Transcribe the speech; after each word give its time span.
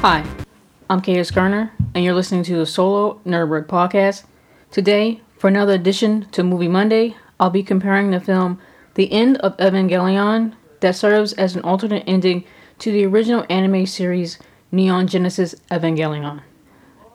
Hi, 0.00 0.24
I'm 0.90 1.00
K.S. 1.00 1.30
Garner, 1.30 1.72
and 1.94 2.04
you're 2.04 2.14
listening 2.14 2.44
to 2.44 2.58
the 2.58 2.66
Solo 2.66 3.18
Nerdberg 3.24 3.66
podcast. 3.66 4.24
Today, 4.70 5.22
for 5.38 5.48
another 5.48 5.72
edition 5.72 6.28
to 6.32 6.44
Movie 6.44 6.68
Monday, 6.68 7.16
I'll 7.40 7.50
be 7.50 7.62
comparing 7.62 8.10
the 8.10 8.20
film 8.20 8.60
The 8.94 9.10
End 9.10 9.38
of 9.38 9.56
Evangelion 9.56 10.54
that 10.80 10.96
serves 10.96 11.32
as 11.32 11.56
an 11.56 11.62
alternate 11.62 12.04
ending 12.06 12.44
to 12.78 12.92
the 12.92 13.06
original 13.06 13.46
anime 13.48 13.86
series 13.86 14.38
Neon 14.70 15.08
Genesis 15.08 15.54
Evangelion. 15.70 16.42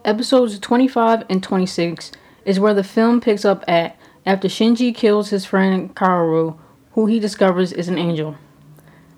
Episodes 0.04 0.58
25 0.60 1.24
and 1.30 1.42
26 1.42 2.12
is 2.46 2.60
where 2.60 2.74
the 2.74 2.84
film 2.84 3.22
picks 3.22 3.46
up 3.46 3.64
at 3.68 3.96
after 4.26 4.48
Shinji 4.48 4.94
kills 4.94 5.30
his 5.30 5.46
friend 5.46 5.96
Kaoru, 5.96 6.58
who 6.94 7.06
he 7.06 7.20
discovers 7.20 7.72
is 7.72 7.88
an 7.88 8.00
angel. 8.00 8.36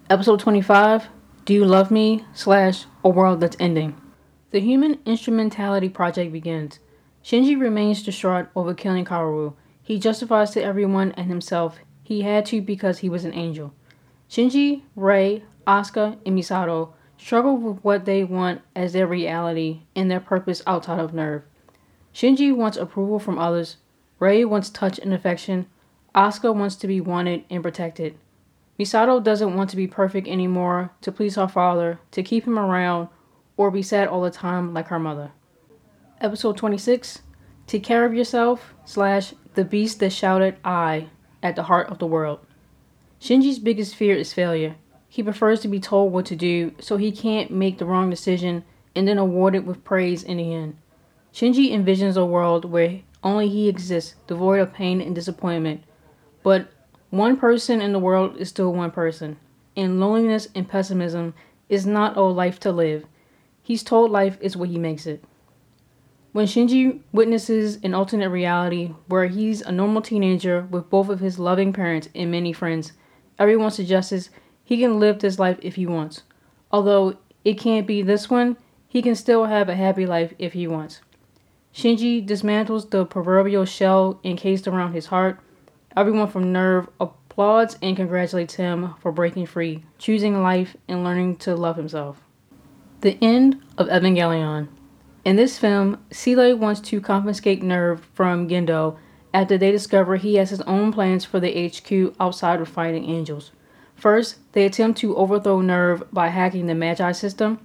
Episode 0.10 0.42
25 0.42 1.08
Do 1.46 1.54
You 1.54 1.66
Love 1.66 1.92
Me? 1.92 2.24
slash 2.34 2.86
A 3.04 3.10
World 3.10 3.42
That's 3.42 3.58
Ending. 3.60 4.00
The 4.52 4.62
Human 4.62 5.00
Instrumentality 5.06 5.90
Project 5.90 6.32
begins. 6.32 6.80
Shinji 7.22 7.60
remains 7.60 8.02
distraught 8.02 8.48
over 8.56 8.74
killing 8.74 9.04
Kaoru. 9.04 9.54
He 9.82 10.00
justifies 10.00 10.52
to 10.52 10.64
everyone 10.64 11.12
and 11.18 11.28
himself 11.28 11.80
he 12.02 12.22
had 12.22 12.46
to 12.46 12.62
because 12.62 13.00
he 13.00 13.10
was 13.10 13.26
an 13.26 13.34
angel. 13.34 13.74
Shinji, 14.30 14.84
Rei, 14.96 15.44
Asuka, 15.68 16.18
and 16.26 16.40
Misato 16.40 16.94
struggle 17.18 17.58
with 17.58 17.84
what 17.84 18.06
they 18.06 18.24
want 18.24 18.62
as 18.74 18.94
their 18.94 19.06
reality 19.06 19.82
and 19.98 20.10
their 20.10 20.22
purpose 20.22 20.64
outside 20.66 21.02
of 21.02 21.12
NERV. 21.12 21.42
Shinji 22.14 22.56
wants 22.56 22.78
approval 22.78 23.20
from 23.20 23.38
others, 23.38 23.76
Rei 24.18 24.46
wants 24.46 24.70
touch 24.70 24.98
and 24.98 25.14
affection, 25.14 25.66
Asuka 26.16 26.56
wants 26.56 26.78
to 26.78 26.88
be 26.88 27.02
wanted 27.02 27.44
and 27.50 27.62
protected. 27.62 28.18
Misato 28.80 29.24
doesn't 29.24 29.56
want 29.56 29.70
to 29.70 29.76
be 29.76 29.88
perfect 29.88 30.28
anymore 30.28 30.92
to 31.02 31.12
please 31.12 31.36
her 31.36 31.48
father, 31.48 32.00
to 32.12 32.24
keep 32.24 32.46
him 32.46 32.58
around, 32.58 33.08
or 33.56 33.70
be 33.70 33.84
sad 33.84 34.08
all 34.08 34.22
the 34.22 34.32
time 34.32 34.74
like 34.74 34.88
her 34.88 35.00
mother. 35.00 35.32
Episode 36.20 36.58
26 36.58 37.22
Take 37.68 37.84
Care 37.84 38.06
of 38.06 38.14
Yourself 38.14 38.74
slash 38.84 39.34
The 39.54 39.64
Beast 39.64 40.00
That 40.00 40.12
Shouted 40.12 40.58
I 40.66 41.10
at 41.44 41.56
the 41.56 41.64
Heart 41.64 41.90
of 41.90 42.00
the 42.00 42.08
World. 42.08 42.40
Shinji's 43.22 43.60
biggest 43.60 43.96
fear 43.96 44.16
is 44.16 44.34
failure. 44.34 44.76
He 45.08 45.22
prefers 45.22 45.60
to 45.62 45.68
be 45.68 45.80
told 45.80 46.12
what 46.12 46.26
to 46.26 46.36
do 46.36 46.74
so 46.80 46.98
he 46.98 47.12
can't 47.12 47.52
make 47.52 47.78
the 47.78 47.86
wrong 47.86 48.10
decision 48.10 48.64
and 48.96 49.08
then 49.08 49.20
awarded 49.20 49.68
with 49.68 49.84
praise 49.84 50.24
in 50.24 50.38
the 50.38 50.54
end. 50.54 50.78
Shinji 51.32 51.72
envisions 51.72 52.18
a 52.18 52.26
world 52.26 52.66
where 52.66 53.02
only 53.24 53.50
he 53.50 53.70
exists, 53.70 54.16
devoid 54.28 54.60
of 54.60 54.74
pain 54.74 55.00
and 55.00 55.14
disappointment. 55.14 55.84
But 56.42 56.68
one 57.14 57.38
person 57.38 57.80
in 57.80 57.94
the 57.94 58.00
world 58.00 58.36
is 58.38 58.50
still 58.50 58.74
one 58.74 58.90
person, 58.90 59.38
and 59.78 60.00
loneliness 60.00 60.48
and 60.56 60.68
pessimism 60.68 61.36
is 61.70 61.86
not 61.86 62.18
all 62.18 62.34
life 62.34 62.60
to 62.60 62.72
live. 62.72 63.06
He's 63.62 63.84
told 63.84 64.10
life 64.10 64.36
is 64.42 64.58
what 64.58 64.70
he 64.70 64.80
makes 64.80 65.06
it. 65.06 65.24
When 66.32 66.48
Shinji 66.48 67.02
witnesses 67.12 67.78
an 67.84 67.94
alternate 67.94 68.30
reality 68.30 68.96
where 69.06 69.28
he's 69.28 69.62
a 69.62 69.72
normal 69.72 70.02
teenager 70.02 70.62
with 70.72 70.90
both 70.90 71.08
of 71.08 71.20
his 71.20 71.38
loving 71.38 71.72
parents 71.72 72.10
and 72.16 72.32
many 72.32 72.52
friends, 72.52 72.94
everyone 73.38 73.70
suggests 73.70 74.32
he 74.64 74.80
can 74.80 75.00
live 75.00 75.20
this 75.20 75.38
life 75.38 75.60
if 75.62 75.76
he 75.76 75.86
wants. 75.86 76.24
Although 76.72 77.18
it 77.46 77.60
can't 77.60 77.86
be 77.86 78.02
this 78.02 78.28
one, 78.28 78.58
he 78.88 79.04
can 79.04 79.14
still 79.14 79.46
have 79.46 79.70
a 79.70 79.76
happy 79.76 80.08
life 80.08 80.34
if 80.40 80.54
he 80.54 80.66
wants. 80.66 81.02
Shinji 81.76 82.28
dismantles 82.28 82.90
the 82.90 83.06
proverbial 83.06 83.66
shell 83.66 84.20
encased 84.24 84.68
around 84.68 84.94
his 84.94 85.06
heart. 85.06 85.40
Everyone 85.96 86.28
from 86.28 86.46
NERV 86.46 86.88
applauds 87.00 87.78
and 87.82 87.96
congratulates 87.96 88.56
him 88.56 88.96
for 89.00 89.12
breaking 89.12 89.46
free, 89.46 89.84
choosing 90.00 90.42
life, 90.42 90.76
and 90.88 91.04
learning 91.04 91.36
to 91.38 91.56
love 91.56 91.78
himself. 91.78 92.20
The 93.02 93.18
end 93.22 93.62
of 93.78 93.88
Evangelion. 93.90 94.70
In 95.24 95.36
this 95.36 95.60
film, 95.60 96.04
Seele 96.12 96.56
wants 96.56 96.82
to 96.82 97.00
confiscate 97.00 97.62
NERV 97.62 98.00
from 98.14 98.48
Gendo 98.48 98.98
after 99.36 99.56
they 99.56 99.72
discover 99.72 100.16
he 100.16 100.36
has 100.36 100.50
his 100.50 100.62
own 100.62 100.92
plans 100.92 101.26
for 101.26 101.40
the 101.40 101.68
HQ 101.68 102.16
outside 102.20 102.60
of 102.60 102.68
fighting 102.68 103.08
angels. 103.08 103.52
First, 103.96 104.40
they 104.54 104.66
attempt 104.66 105.00
to 105.00 105.16
overthrow 105.16 105.62
NERV 105.62 106.08
by 106.12 106.30
hacking 106.30 106.66
the 106.66 106.74
Magi 106.74 107.12
system. 107.12 107.60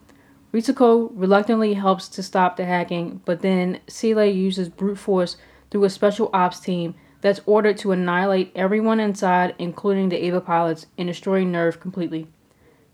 Ritsuko 0.52 1.10
reluctantly 1.14 1.74
helps 1.74 2.08
to 2.08 2.22
stop 2.22 2.56
the 2.56 2.66
hacking, 2.66 3.22
but 3.24 3.40
then 3.40 3.80
Seele 3.88 4.26
uses 4.26 4.68
brute 4.68 4.98
force 4.98 5.38
through 5.70 5.84
a 5.84 5.90
special 5.90 6.28
ops 6.34 6.60
team 6.60 6.94
that's 7.20 7.40
ordered 7.46 7.78
to 7.78 7.92
annihilate 7.92 8.52
everyone 8.54 9.00
inside, 9.00 9.54
including 9.58 10.08
the 10.08 10.24
Eva 10.24 10.40
pilots, 10.40 10.86
and 10.96 11.08
destroy 11.08 11.44
NERV 11.44 11.80
completely. 11.80 12.28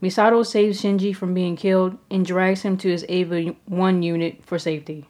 Misato 0.03 0.45
saves 0.45 0.83
Shinji 0.83 1.15
from 1.15 1.35
being 1.35 1.57
killed 1.57 1.97
and 2.11 2.27
drags 2.27 2.63
him 2.63 2.77
to 2.79 2.89
his 2.89 3.05
Eva 3.09 3.55
1 3.67 4.03
unit 4.03 4.45
for 4.45 4.59
safety. 4.59 5.07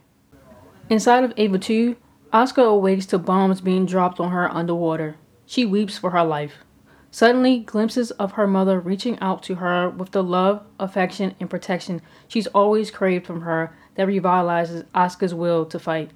Inside 0.89 1.25
of 1.25 1.33
Eva 1.37 1.59
2, 1.59 1.97
Asuka 2.33 2.65
awakes 2.65 3.07
to 3.07 3.19
bombs 3.19 3.61
being 3.61 3.87
dropped 3.87 4.21
on 4.21 4.31
her 4.31 4.53
underwater. 4.53 5.17
She 5.47 5.65
weeps 5.65 5.99
for 5.99 6.11
her 6.11 6.25
life. 6.25 6.55
Suddenly, 7.11 7.61
glimpses 7.61 8.11
of 8.13 8.33
her 8.33 8.47
mother 8.47 8.81
reaching 8.81 9.19
out 9.21 9.43
to 9.45 9.57
her 9.57 9.89
with 9.89 10.11
the 10.11 10.23
love, 10.23 10.65
affection, 10.81 11.37
and 11.39 11.49
protection 11.49 12.03
she's 12.27 12.49
always 12.49 12.91
craved 12.91 13.25
from 13.25 13.43
her 13.43 13.73
that 13.95 14.09
revitalizes 14.09 14.85
Asuka's 14.95 15.33
will 15.33 15.65
to 15.67 15.79
fight. 15.79 16.11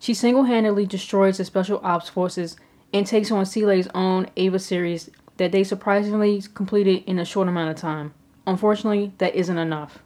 She 0.00 0.14
single 0.14 0.44
handedly 0.44 0.86
destroys 0.86 1.36
the 1.36 1.44
Special 1.44 1.78
Ops 1.84 2.08
Forces 2.08 2.56
and 2.92 3.06
takes 3.06 3.30
on 3.30 3.44
Seele's 3.44 3.86
own 3.94 4.28
Eva 4.34 4.58
series 4.58 5.10
that 5.36 5.52
they 5.52 5.62
surprisingly 5.62 6.42
completed 6.54 7.04
in 7.06 7.18
a 7.18 7.24
short 7.26 7.48
amount 7.48 7.70
of 7.70 7.76
time. 7.76 8.14
Unfortunately, 8.46 9.12
that 9.18 9.34
isn't 9.34 9.58
enough. 9.58 9.98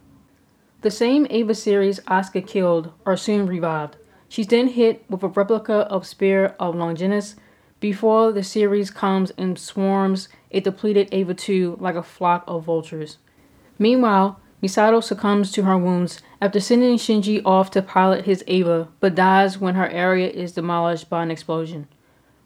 The 0.81 0.91
same 0.91 1.25
Eva 1.29 1.55
series 1.55 2.01
Asuka 2.01 2.45
killed 2.45 2.91
are 3.05 3.15
soon 3.15 3.47
revived. 3.47 3.95
She's 4.27 4.47
then 4.47 4.67
hit 4.67 5.05
with 5.09 5.23
a 5.23 5.29
replica 5.29 5.87
of 5.87 6.05
Spear 6.05 6.55
of 6.59 6.75
Longinus 6.75 7.37
before 7.79 8.33
the 8.33 8.43
series 8.43 8.91
comes 8.91 9.31
and 9.37 9.57
swarms 9.57 10.27
a 10.51 10.59
depleted 10.59 11.13
Eva 11.13 11.33
2 11.33 11.77
like 11.79 11.95
a 11.95 12.03
flock 12.03 12.43
of 12.47 12.65
vultures. 12.65 13.17
Meanwhile, 13.79 14.41
Misato 14.65 15.03
succumbs 15.03 15.51
to 15.51 15.61
her 15.61 15.77
wounds 15.77 16.23
after 16.41 16.59
sending 16.59 16.97
Shinji 16.97 17.39
off 17.45 17.69
to 17.69 17.83
pilot 17.83 18.25
his 18.25 18.43
Eva, 18.47 18.87
but 18.99 19.13
dies 19.13 19.59
when 19.59 19.75
her 19.75 19.87
area 19.87 20.27
is 20.27 20.53
demolished 20.53 21.07
by 21.07 21.21
an 21.21 21.29
explosion. 21.29 21.87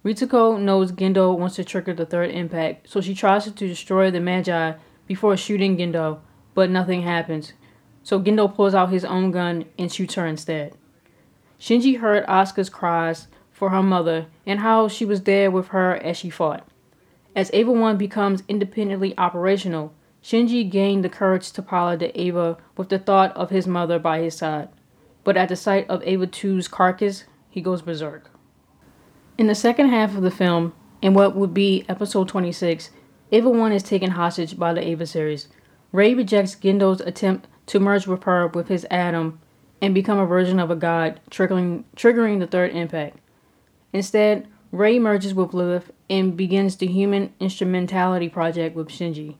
Ritsuko 0.03 0.59
knows 0.59 0.91
Gendo 0.91 1.37
wants 1.37 1.55
to 1.55 1.63
trigger 1.63 1.93
the 1.93 2.05
third 2.05 2.31
impact, 2.31 2.89
so 2.89 2.99
she 2.99 3.15
tries 3.15 3.45
to 3.45 3.51
destroy 3.51 4.11
the 4.11 4.19
Magi 4.19 4.73
before 5.07 5.37
shooting 5.37 5.77
Gendo, 5.77 6.19
but 6.53 6.69
nothing 6.69 7.03
happens. 7.03 7.53
So 8.03 8.19
Gendo 8.19 8.53
pulls 8.53 8.75
out 8.75 8.91
his 8.91 9.05
own 9.05 9.31
gun 9.31 9.63
and 9.77 9.89
shoots 9.89 10.15
her 10.15 10.27
instead. 10.27 10.73
Shinji 11.57 11.99
heard 11.99 12.25
Asuka's 12.25 12.69
cries 12.69 13.27
for 13.49 13.69
her 13.69 13.83
mother 13.83 14.25
and 14.45 14.59
how 14.59 14.89
she 14.89 15.05
was 15.05 15.21
there 15.21 15.49
with 15.49 15.69
her 15.69 15.95
as 15.95 16.17
she 16.17 16.29
fought. 16.29 16.67
As 17.33 17.49
Eva 17.53 17.71
1 17.71 17.95
becomes 17.95 18.43
independently 18.49 19.17
operational, 19.17 19.93
Shinji 20.23 20.69
gained 20.69 21.03
the 21.03 21.09
courage 21.09 21.51
to 21.51 21.61
pilot 21.61 21.99
the 21.99 22.19
Eva 22.19 22.57
with 22.75 22.89
the 22.89 22.99
thought 22.99 23.35
of 23.35 23.49
his 23.49 23.67
mother 23.67 23.99
by 23.99 24.19
his 24.19 24.35
side. 24.35 24.69
But 25.23 25.37
at 25.37 25.49
the 25.49 25.55
sight 25.55 25.89
of 25.89 26.03
Eva 26.03 26.27
2's 26.27 26.67
carcass, 26.67 27.23
he 27.49 27.61
goes 27.61 27.81
berserk. 27.81 28.29
In 29.37 29.47
the 29.47 29.55
second 29.55 29.89
half 29.89 30.15
of 30.15 30.21
the 30.21 30.31
film, 30.31 30.73
in 31.01 31.13
what 31.13 31.35
would 31.35 31.53
be 31.53 31.85
episode 31.87 32.27
26, 32.27 32.89
Eva 33.31 33.49
1 33.49 33.71
is 33.71 33.83
taken 33.83 34.11
hostage 34.11 34.57
by 34.57 34.73
the 34.73 34.85
Eva 34.85 35.05
series. 35.05 35.47
Rei 35.91 36.13
rejects 36.13 36.55
Gendo's 36.55 37.01
attempt 37.01 37.47
to 37.67 37.79
merge 37.79 38.05
with 38.05 38.23
her 38.23 38.47
with 38.47 38.67
his 38.67 38.85
Adam 38.91 39.39
and 39.81 39.93
become 39.93 40.19
a 40.19 40.25
version 40.25 40.59
of 40.59 40.69
a 40.69 40.75
god, 40.75 41.19
triggering, 41.31 41.85
triggering 41.95 42.39
the 42.39 42.47
third 42.47 42.71
impact. 42.71 43.17
Instead, 43.93 44.47
Rei 44.71 44.99
merges 44.99 45.33
with 45.33 45.53
Lilith 45.53 45.91
and 46.09 46.35
begins 46.35 46.75
the 46.75 46.87
Human 46.87 47.33
Instrumentality 47.39 48.29
Project 48.29 48.75
with 48.75 48.89
Shinji. 48.89 49.35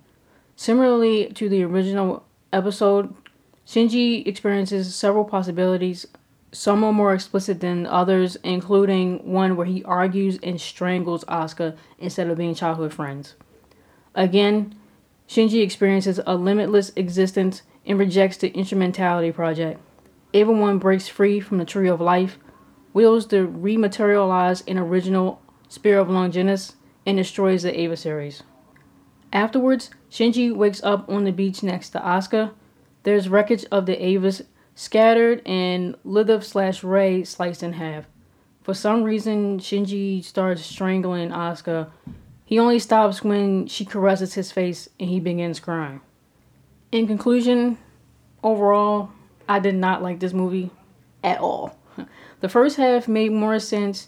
Similarly 0.60 1.32
to 1.36 1.48
the 1.48 1.64
original 1.64 2.26
episode, 2.52 3.16
Shinji 3.66 4.28
experiences 4.28 4.94
several 4.94 5.24
possibilities. 5.24 6.06
Some 6.52 6.84
are 6.84 6.92
more 6.92 7.14
explicit 7.14 7.62
than 7.62 7.86
others, 7.86 8.36
including 8.44 9.26
one 9.32 9.56
where 9.56 9.66
he 9.66 9.86
argues 9.86 10.38
and 10.44 10.60
strangles 10.60 11.24
Asuka 11.30 11.78
instead 11.98 12.30
of 12.30 12.38
being 12.38 12.56
childhood 12.56 12.94
friends. 12.94 13.36
Again, 14.14 14.76
Shinji 15.30 15.64
experiences 15.64 16.20
a 16.28 16.36
limitless 16.36 16.92
existence 16.98 17.62
and 17.86 17.98
rejects 17.98 18.36
the 18.36 18.50
Instrumentality 18.50 19.32
Project. 19.32 19.80
Everyone 20.34 20.78
breaks 20.78 21.08
free 21.08 21.40
from 21.40 21.60
the 21.60 21.64
Tree 21.64 21.88
of 21.88 22.02
Life 22.02 22.38
wills 22.94 23.26
to 23.28 23.48
rematerialize 23.48 24.68
an 24.68 24.78
original 24.78 25.42
Spear 25.70 26.00
of 26.00 26.10
Longinus 26.10 26.76
and 27.06 27.16
destroys 27.16 27.64
the 27.64 27.80
Eva 27.80 27.96
series. 27.96 28.44
Afterwards, 29.32 29.92
Shinji 30.12 30.54
wakes 30.56 30.84
up 30.84 31.08
on 31.10 31.24
the 31.24 31.32
beach 31.32 31.64
next 31.64 31.90
to 31.92 32.00
Asuka. 32.00 32.52
There's 33.04 33.30
wreckage 33.30 33.66
of 33.72 33.86
the 33.86 33.96
Evas 33.96 34.44
scattered 34.76 35.42
and 35.46 35.96
Lilith 36.04 36.46
slash 36.46 36.84
Rei 36.84 37.24
sliced 37.24 37.64
in 37.64 37.74
half. 37.74 38.06
For 38.64 38.74
some 38.74 39.04
reason, 39.04 39.60
Shinji 39.60 40.24
starts 40.24 40.66
strangling 40.66 41.30
Asuka. 41.30 41.90
He 42.46 42.60
only 42.60 42.80
stops 42.80 43.24
when 43.24 43.68
she 43.68 43.86
caresses 43.86 44.34
his 44.34 44.52
face 44.52 44.90
and 45.00 45.10
he 45.10 45.20
begins 45.20 45.60
crying. 45.60 46.02
In 46.92 47.06
conclusion, 47.06 47.78
overall, 48.44 49.12
I 49.48 49.60
did 49.60 49.76
not 49.76 50.02
like 50.02 50.20
this 50.20 50.34
movie 50.34 50.72
at 51.24 51.40
all. 51.40 51.78
The 52.40 52.50
first 52.50 52.78
half 52.78 53.08
made 53.08 53.32
more 53.32 53.60
sense, 53.60 54.08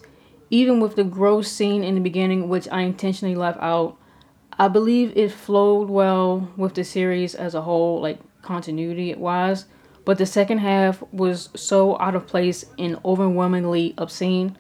even 0.50 0.80
with 0.80 0.96
the 0.96 1.04
gross 1.04 1.52
scene 1.52 1.84
in 1.84 1.96
the 1.96 2.02
beginning, 2.02 2.48
which 2.48 2.68
I 2.72 2.82
intentionally 2.82 3.36
left 3.36 3.60
out. 3.62 3.98
I 4.62 4.68
believe 4.68 5.18
it 5.18 5.32
flowed 5.32 5.90
well 5.90 6.52
with 6.56 6.76
the 6.76 6.84
series 6.84 7.34
as 7.34 7.56
a 7.56 7.64
whole, 7.64 8.00
like 8.00 8.20
continuity 8.44 9.12
wise, 9.16 9.66
but 10.06 10.20
the 10.20 10.28
second 10.28 10.60
half 10.60 11.02
was 11.12 11.50
so 11.56 12.00
out 12.00 12.14
of 12.14 12.28
place 12.28 12.64
and 12.78 13.00
overwhelmingly 13.04 13.96
obscene. 13.98 14.56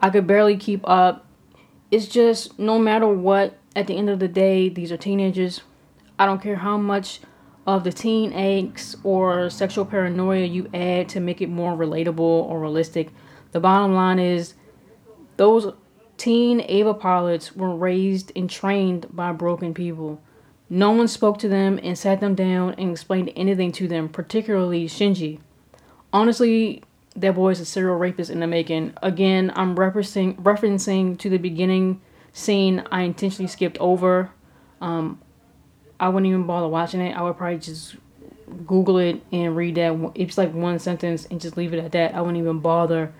I 0.00 0.10
could 0.10 0.26
barely 0.26 0.58
keep 0.58 0.86
up. 0.86 1.24
It's 1.90 2.08
just 2.08 2.58
no 2.58 2.78
matter 2.78 3.08
what, 3.08 3.56
at 3.74 3.86
the 3.86 3.96
end 3.96 4.10
of 4.10 4.18
the 4.18 4.28
day, 4.28 4.68
these 4.68 4.92
are 4.92 4.98
teenagers. 4.98 5.62
I 6.18 6.26
don't 6.26 6.42
care 6.42 6.56
how 6.56 6.76
much 6.76 7.20
of 7.66 7.84
the 7.84 7.92
teen 7.92 8.32
angst 8.32 8.96
or 9.02 9.48
sexual 9.48 9.86
paranoia 9.86 10.44
you 10.44 10.68
add 10.74 11.08
to 11.08 11.20
make 11.20 11.40
it 11.40 11.48
more 11.48 11.74
relatable 11.74 12.18
or 12.18 12.60
realistic. 12.60 13.08
The 13.52 13.60
bottom 13.60 13.94
line 13.94 14.18
is 14.18 14.52
those 15.38 15.72
teen 16.18 16.60
Eva 16.60 16.92
pilots 16.92 17.56
were 17.56 17.74
raised 17.74 18.32
and 18.36 18.50
trained 18.50 19.06
by 19.10 19.32
broken 19.32 19.72
people. 19.72 20.20
No 20.68 20.90
one 20.90 21.08
spoke 21.08 21.38
to 21.38 21.48
them 21.48 21.80
and 21.82 21.96
sat 21.96 22.20
them 22.20 22.34
down 22.34 22.74
and 22.76 22.90
explained 22.90 23.32
anything 23.34 23.72
to 23.72 23.88
them, 23.88 24.08
particularly 24.08 24.86
Shinji. 24.86 25.40
Honestly, 26.12 26.82
that 27.16 27.34
boy 27.34 27.50
is 27.50 27.60
a 27.60 27.64
serial 27.64 27.96
rapist 27.96 28.30
in 28.30 28.40
the 28.40 28.46
making. 28.46 28.92
Again, 29.02 29.50
I'm 29.56 29.76
referencing 29.76 30.36
referencing 30.42 31.18
to 31.18 31.30
the 31.30 31.38
beginning 31.38 32.00
scene 32.32 32.84
I 32.92 33.02
intentionally 33.02 33.48
skipped 33.48 33.78
over. 33.78 34.30
Um, 34.80 35.20
I 35.98 36.08
wouldn't 36.08 36.28
even 36.28 36.46
bother 36.46 36.68
watching 36.68 37.00
it. 37.00 37.16
I 37.16 37.22
would 37.22 37.36
probably 37.36 37.58
just 37.58 37.96
Google 38.66 38.98
it 38.98 39.22
and 39.32 39.56
read 39.56 39.76
that. 39.76 40.12
It's 40.14 40.38
like 40.38 40.52
one 40.52 40.78
sentence 40.78 41.26
and 41.30 41.40
just 41.40 41.56
leave 41.56 41.72
it 41.72 41.82
at 41.82 41.92
that. 41.92 42.14
I 42.14 42.20
wouldn't 42.20 42.38
even 42.38 42.60
bother 42.60 43.12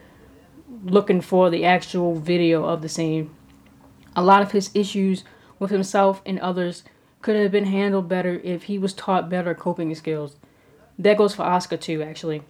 looking 0.85 1.21
for 1.21 1.51
the 1.51 1.65
actual 1.65 2.15
video 2.15 2.65
of 2.65 2.83
the 2.83 2.89
scene. 2.89 3.31
A 4.17 4.23
lot 4.23 4.43
of 4.43 4.53
his 4.53 4.71
issues 4.75 5.25
with 5.59 5.71
himself 5.71 6.23
and 6.27 6.39
others 6.41 6.85
could 7.21 7.37
have 7.37 7.51
been 7.51 7.67
handled 7.67 8.09
better 8.09 8.41
if 8.45 8.65
he 8.65 8.79
was 8.79 8.93
taught 8.95 9.29
better 9.31 9.55
coping 9.55 9.95
skills. 9.95 10.37
That 10.99 11.19
goes 11.19 11.35
for 11.35 11.45
Asuka 11.45 11.81
too, 11.81 12.03
actually. 12.03 12.43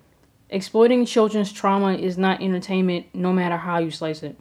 Exploiting 0.51 1.05
children's 1.05 1.53
trauma 1.53 1.95
is 1.95 2.17
not 2.17 2.43
entertainment, 2.43 3.07
no 3.13 3.33
matter 3.33 3.57
how 3.57 3.79
you 3.79 3.91
slice 3.91 4.23
it. 4.23 4.39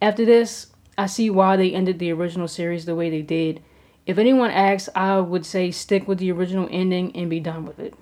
After 0.00 0.24
this, 0.24 0.68
I 0.96 1.06
see 1.06 1.28
why 1.28 1.56
they 1.56 1.72
ended 1.72 1.98
the 1.98 2.12
original 2.12 2.48
series 2.48 2.86
the 2.86 2.94
way 2.94 3.10
they 3.10 3.22
did. 3.22 3.62
If 4.06 4.16
anyone 4.16 4.50
asks, 4.50 4.88
I 4.94 5.18
would 5.20 5.44
say 5.44 5.70
stick 5.70 6.08
with 6.08 6.18
the 6.18 6.32
original 6.32 6.68
ending 6.70 7.14
and 7.14 7.28
be 7.28 7.40
done 7.40 7.66
with 7.66 7.78
it. 7.78 7.94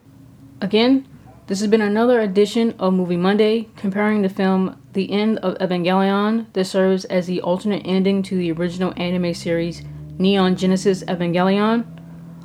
Again, 0.60 1.08
this 1.48 1.60
has 1.60 1.70
been 1.70 1.80
another 1.80 2.20
edition 2.20 2.74
of 2.78 2.92
Movie 2.92 3.16
Monday, 3.16 3.70
comparing 3.74 4.20
the 4.20 4.28
film 4.28 4.78
The 4.92 5.10
End 5.10 5.38
of 5.38 5.56
Evangelion 5.56 6.52
that 6.52 6.66
serves 6.66 7.06
as 7.06 7.26
the 7.26 7.40
alternate 7.40 7.82
ending 7.86 8.22
to 8.24 8.36
the 8.36 8.52
original 8.52 8.92
anime 8.98 9.32
series 9.32 9.82
Neon 10.18 10.56
Genesis 10.56 11.02
Evangelion. 11.04 11.86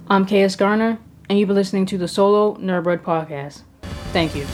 I'm 0.08 0.26
KS 0.26 0.56
Garner, 0.56 1.00
and 1.28 1.38
you've 1.38 1.50
been 1.50 1.58
listening 1.58 1.86
to 1.88 1.98
the 1.98 2.08
Solo 2.08 2.56
Nerdbird 2.56 3.04
Podcast. 3.04 3.64
Thank 4.14 4.36
you. 4.36 4.46